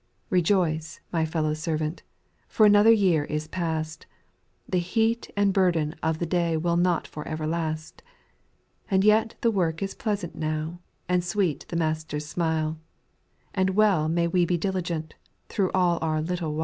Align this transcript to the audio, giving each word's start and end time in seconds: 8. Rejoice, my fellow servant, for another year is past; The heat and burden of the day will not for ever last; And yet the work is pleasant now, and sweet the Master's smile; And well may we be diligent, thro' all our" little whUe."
8. 0.29 0.31
Rejoice, 0.31 0.99
my 1.13 1.25
fellow 1.27 1.53
servant, 1.53 2.01
for 2.47 2.65
another 2.65 2.89
year 2.91 3.23
is 3.25 3.47
past; 3.47 4.07
The 4.67 4.79
heat 4.79 5.29
and 5.37 5.53
burden 5.53 5.93
of 6.01 6.17
the 6.17 6.25
day 6.25 6.57
will 6.57 6.75
not 6.75 7.05
for 7.05 7.23
ever 7.27 7.45
last; 7.45 8.01
And 8.89 9.03
yet 9.03 9.35
the 9.41 9.51
work 9.51 9.83
is 9.83 9.93
pleasant 9.93 10.33
now, 10.33 10.79
and 11.07 11.23
sweet 11.23 11.67
the 11.67 11.75
Master's 11.75 12.25
smile; 12.25 12.79
And 13.53 13.75
well 13.75 14.09
may 14.09 14.27
we 14.27 14.43
be 14.43 14.57
diligent, 14.57 15.13
thro' 15.49 15.69
all 15.75 15.99
our" 16.01 16.19
little 16.29 16.51
whUe." 16.51 16.59